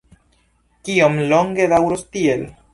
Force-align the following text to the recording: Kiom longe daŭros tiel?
Kiom 0.89 1.21
longe 1.35 1.71
daŭros 1.77 2.05
tiel? 2.17 2.47